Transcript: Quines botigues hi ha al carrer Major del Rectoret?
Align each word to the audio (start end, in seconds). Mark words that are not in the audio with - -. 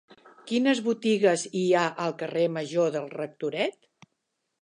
Quines 0.51 0.79
botigues 0.87 1.43
hi 1.59 1.61
ha 1.75 1.83
al 2.07 2.15
carrer 2.23 2.47
Major 2.55 2.89
del 2.97 3.07
Rectoret? 3.19 3.89